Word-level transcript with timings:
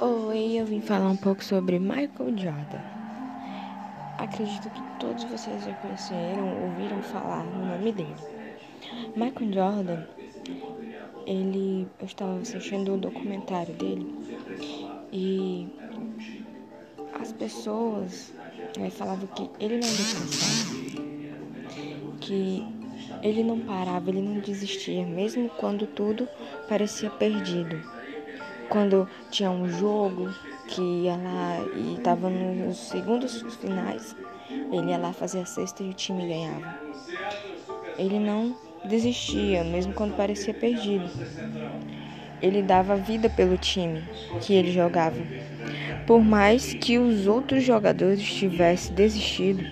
Oi, 0.00 0.58
eu 0.58 0.66
vim 0.66 0.80
falar 0.80 1.08
um 1.08 1.16
pouco 1.16 1.42
sobre 1.44 1.78
Michael 1.78 2.36
Jordan. 2.36 2.80
Acredito 4.18 4.68
que 4.68 4.82
todos 4.98 5.22
vocês 5.24 5.64
já 5.64 5.72
conheceram, 5.74 6.64
ouviram 6.64 7.00
falar 7.02 7.44
no 7.44 7.66
nome 7.66 7.92
dele. 7.92 8.16
Michael 9.14 9.52
Jordan, 9.52 10.02
ele, 11.24 11.86
eu 12.00 12.06
estava 12.06 12.36
assistindo 12.38 12.94
um 12.94 12.98
documentário 12.98 13.74
dele 13.74 14.12
e 15.12 15.68
as 17.20 17.32
pessoas 17.32 18.34
é, 18.80 18.90
falavam 18.90 19.28
que 19.28 19.48
ele 19.60 19.74
não 19.74 19.88
descansava, 19.88 20.74
que 22.20 22.66
ele 23.22 23.44
não 23.44 23.60
parava, 23.60 24.10
ele 24.10 24.20
não 24.20 24.40
desistia, 24.40 25.06
mesmo 25.06 25.48
quando 25.50 25.86
tudo 25.86 26.28
parecia 26.68 27.08
perdido. 27.08 27.95
Quando 28.68 29.08
tinha 29.30 29.50
um 29.50 29.68
jogo 29.68 30.28
que 30.68 30.80
ia 30.80 31.16
lá 31.16 31.58
e 31.74 31.94
estava 31.94 32.28
nos 32.28 32.76
segundos 32.76 33.42
finais, 33.60 34.16
ele 34.50 34.90
ia 34.90 34.98
lá 34.98 35.12
fazer 35.12 35.40
a 35.40 35.46
cesta 35.46 35.82
e 35.82 35.90
o 35.90 35.94
time 35.94 36.26
ganhava. 36.26 36.78
Ele 37.98 38.18
não 38.18 38.56
desistia, 38.84 39.64
mesmo 39.64 39.92
quando 39.92 40.16
parecia 40.16 40.52
perdido. 40.52 41.08
Ele 42.42 42.62
dava 42.62 42.96
vida 42.96 43.30
pelo 43.30 43.56
time 43.56 44.02
que 44.40 44.52
ele 44.54 44.72
jogava. 44.72 45.16
Por 46.06 46.22
mais 46.22 46.74
que 46.74 46.98
os 46.98 47.26
outros 47.26 47.64
jogadores 47.64 48.22
tivessem 48.22 48.94
desistido, 48.94 49.64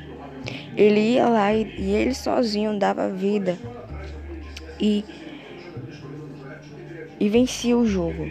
ele 0.77 1.01
ia 1.01 1.29
lá 1.29 1.55
e, 1.55 1.65
e 1.79 1.91
ele 1.93 2.15
sozinho 2.15 2.79
dava 2.79 3.09
vida 3.09 3.57
e, 4.81 5.05
e 7.21 7.29
vencia 7.29 7.77
o 7.77 7.87
jogo. 7.87 8.29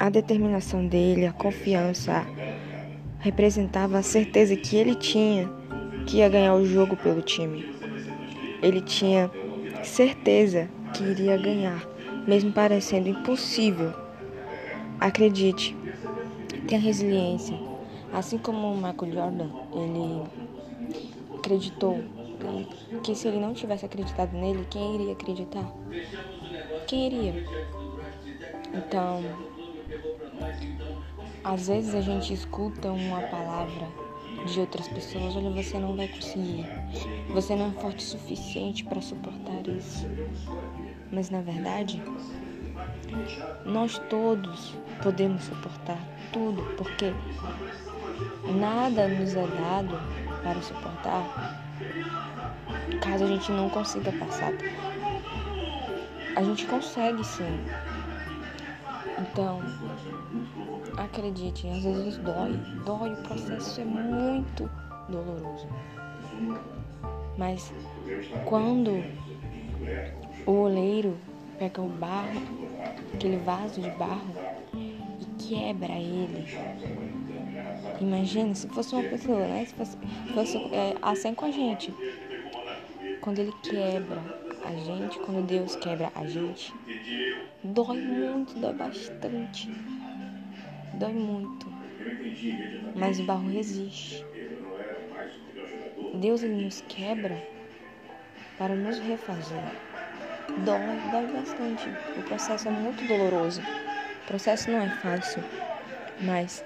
A 0.00 0.08
determinação 0.08 0.86
dele, 0.86 1.26
a 1.26 1.32
confiança, 1.32 2.26
representava 3.18 3.98
a 3.98 4.02
certeza 4.02 4.56
que 4.56 4.74
ele 4.74 4.94
tinha 4.94 5.46
que 6.06 6.16
ia 6.16 6.28
ganhar 6.30 6.54
o 6.54 6.64
jogo 6.64 6.96
pelo 6.96 7.20
time. 7.20 7.66
Ele 8.62 8.80
tinha 8.80 9.30
certeza 9.82 10.70
que 10.94 11.04
iria 11.04 11.36
ganhar, 11.36 11.86
mesmo 12.26 12.50
parecendo 12.50 13.10
impossível. 13.10 13.92
Acredite, 14.98 15.76
tenha 16.66 16.80
resiliência. 16.80 17.58
Assim 18.10 18.38
como 18.38 18.72
o 18.72 18.76
Michael 18.76 19.12
Jordan, 19.12 19.50
ele 19.74 20.22
acreditou 21.36 22.02
que 23.04 23.14
se 23.14 23.28
ele 23.28 23.38
não 23.38 23.52
tivesse 23.52 23.84
acreditado 23.84 24.32
nele, 24.32 24.66
quem 24.70 24.94
iria 24.94 25.12
acreditar? 25.12 25.70
Quem 26.86 27.06
iria? 27.06 27.44
Então, 28.72 29.22
às 31.44 31.68
vezes 31.68 31.94
a 31.94 32.00
gente 32.00 32.32
escuta 32.32 32.90
uma 32.90 33.22
palavra 33.22 33.88
de 34.46 34.60
outras 34.60 34.88
pessoas, 34.88 35.36
olha, 35.36 35.50
você 35.50 35.78
não 35.78 35.96
vai 35.96 36.08
conseguir. 36.08 36.66
Você 37.28 37.54
não 37.54 37.68
é 37.68 37.72
forte 37.72 37.98
o 37.98 38.08
suficiente 38.08 38.84
para 38.84 39.00
suportar 39.00 39.66
isso. 39.68 40.06
Mas 41.10 41.30
na 41.30 41.40
verdade, 41.40 42.02
nós 43.64 43.98
todos 44.08 44.74
podemos 45.02 45.44
suportar 45.44 45.98
tudo, 46.32 46.62
porque 46.76 47.12
nada 48.58 49.08
nos 49.08 49.34
é 49.34 49.46
dado 49.46 50.00
para 50.42 50.60
suportar 50.62 51.60
caso 53.00 53.24
a 53.24 53.26
gente 53.26 53.50
não 53.52 53.68
consiga 53.70 54.12
passar. 54.12 54.52
A 56.36 56.42
gente 56.42 56.66
consegue 56.66 57.24
sim. 57.24 57.58
Então, 59.20 59.60
acredite, 60.96 61.68
às 61.68 61.82
vezes 61.82 62.16
dói, 62.18 62.56
dói, 62.84 63.12
o 63.12 63.16
processo 63.22 63.80
é 63.80 63.84
muito 63.84 64.70
doloroso. 65.08 65.68
Mas 67.36 67.72
quando 68.44 69.04
o 70.46 70.52
oleiro 70.52 71.18
pega 71.58 71.80
o 71.82 71.88
barro, 71.88 72.42
aquele 73.14 73.36
vaso 73.38 73.80
de 73.80 73.90
barro, 73.90 74.34
e 74.74 75.24
quebra 75.42 75.92
ele, 75.92 76.46
imagina 78.00 78.54
se 78.54 78.68
fosse 78.68 78.94
uma 78.94 79.04
pessoa, 79.04 79.46
né? 79.46 79.64
Se 79.66 79.74
fosse, 79.74 79.96
fosse 80.34 80.56
é, 80.74 80.96
assim 81.02 81.34
com 81.34 81.44
a 81.44 81.50
gente. 81.50 81.94
Quando 83.20 83.38
ele 83.38 83.52
quebra 83.62 84.22
a 84.64 84.74
gente, 84.74 85.18
quando 85.20 85.46
Deus 85.46 85.76
quebra 85.76 86.10
a 86.14 86.26
gente, 86.26 86.74
dói 87.72 87.98
muito, 87.98 88.58
dói 88.58 88.72
bastante. 88.74 89.70
Dói 90.94 91.12
muito. 91.12 91.66
Mas 92.94 93.20
o 93.20 93.24
barro 93.24 93.48
resiste. 93.48 94.24
Deus 96.14 96.42
ele 96.42 96.64
nos 96.64 96.80
quebra 96.82 97.40
para 98.58 98.74
nos 98.74 98.98
refazer. 98.98 99.62
Dói, 100.64 101.00
dói 101.10 101.26
bastante. 101.32 101.88
O 102.18 102.22
processo 102.22 102.68
é 102.68 102.70
muito 102.70 103.06
doloroso. 103.06 103.62
O 104.24 104.26
processo 104.26 104.70
não 104.70 104.80
é 104.80 104.88
fácil, 104.88 105.42
mas 106.20 106.64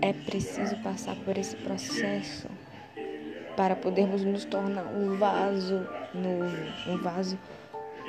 é 0.00 0.12
preciso 0.12 0.76
passar 0.78 1.16
por 1.16 1.36
esse 1.36 1.56
processo 1.56 2.48
para 3.56 3.76
podermos 3.76 4.24
nos 4.24 4.44
tornar 4.44 4.84
um 4.86 5.16
vaso 5.16 5.86
novo, 6.14 6.56
um 6.86 6.96
vaso 6.98 7.38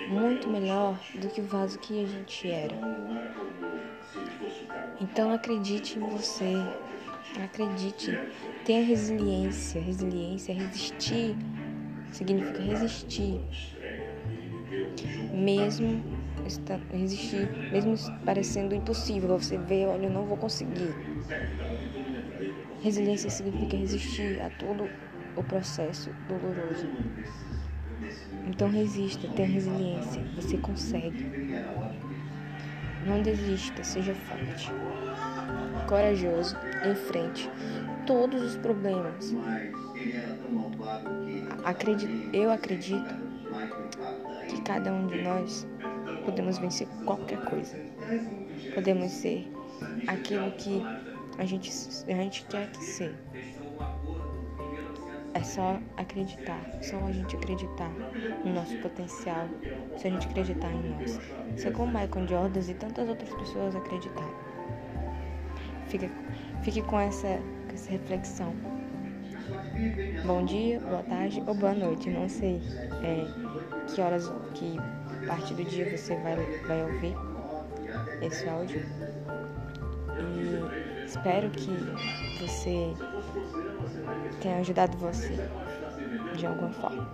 muito 0.08 0.50
melhor 0.50 1.00
do 1.14 1.28
que 1.30 1.42
o 1.42 1.46
vaso 1.46 1.80
que 1.80 2.04
a 2.04 2.08
gente 2.08 2.50
era. 2.50 2.76
Então 5.00 5.34
acredite 5.34 6.00
em 6.00 6.02
você, 6.02 6.64
acredite, 7.44 8.18
tenha 8.64 8.84
resiliência. 8.84 9.82
Resiliência, 9.82 10.52
é 10.52 10.56
resistir, 10.56 11.36
significa 12.12 12.62
resistir. 12.62 13.42
Mesmo 15.34 16.04
resistir, 16.92 17.48
mesmo 17.72 17.96
parecendo 18.26 18.76
impossível, 18.76 19.38
você 19.38 19.58
vê, 19.58 19.86
olha, 19.86 20.06
eu 20.06 20.12
não 20.12 20.26
vou 20.26 20.38
conseguir. 20.38 20.94
Resiliência 22.82 23.30
significa 23.30 23.78
resistir 23.78 24.42
a 24.42 24.50
todo 24.50 24.90
o 25.36 25.44
processo 25.44 26.12
doloroso. 26.28 26.88
Então 28.48 28.70
resista, 28.70 29.28
tenha 29.30 29.48
resiliência, 29.48 30.22
você 30.36 30.58
consegue. 30.58 31.26
Não 33.06 33.22
desista, 33.22 33.84
seja 33.84 34.16
forte, 34.16 34.72
corajoso, 35.88 36.56
enfrente 36.90 37.50
todos 38.06 38.42
os 38.42 38.58
problemas. 38.58 39.34
Acredito, 41.64 42.36
eu 42.36 42.52
acredito 42.52 43.16
que 44.48 44.62
cada 44.62 44.92
um 44.92 45.08
de 45.08 45.22
nós 45.22 45.68
podemos 46.26 46.58
vencer 46.58 46.88
qualquer 47.06 47.40
coisa. 47.46 47.78
Podemos 48.74 49.12
ser 49.12 49.52
aquilo 50.08 50.52
que 50.52 50.82
a 51.38 51.46
gente, 51.46 51.72
a 52.08 52.16
gente 52.16 52.46
quer 52.46 52.70
que 52.72 52.84
ser. 52.84 53.16
É 55.44 55.46
só 55.46 55.78
acreditar, 55.98 56.62
só 56.82 56.98
a 57.06 57.12
gente 57.12 57.36
acreditar 57.36 57.92
no 58.46 58.54
nosso 58.54 58.78
potencial, 58.78 59.46
se 59.98 60.08
a 60.08 60.10
gente 60.10 60.26
acreditar 60.26 60.72
em 60.72 60.92
nós. 60.92 61.20
Ser 61.58 61.74
como 61.74 61.88
Michael 61.88 62.28
Jordan 62.30 62.62
e 62.62 62.74
tantas 62.74 63.10
outras 63.10 63.30
pessoas 63.34 63.76
acreditarem. 63.76 64.34
Fique, 65.88 66.10
fique 66.64 66.82
com, 66.84 66.98
essa, 66.98 67.28
com 67.68 67.74
essa 67.74 67.92
reflexão. 67.92 68.56
Bom 70.26 70.46
dia, 70.46 70.80
boa 70.80 71.04
tarde 71.04 71.44
ou 71.46 71.54
boa 71.54 71.74
noite, 71.74 72.10
não 72.10 72.30
sei 72.30 72.62
é, 73.04 73.26
que 73.94 74.00
horas, 74.00 74.32
que 74.54 74.78
parte 75.28 75.54
do 75.56 75.66
dia 75.66 75.90
você 75.90 76.16
vai, 76.20 76.38
vai 76.68 76.84
ouvir 76.84 77.14
esse 78.22 78.48
áudio. 78.48 78.82
E 80.20 80.83
espero 81.14 81.50
que 81.52 81.70
você 82.40 82.94
tenha 84.42 84.58
ajudado 84.58 84.98
você 84.98 85.36
de 86.36 86.46
alguma 86.48 86.72
forma. 86.72 87.08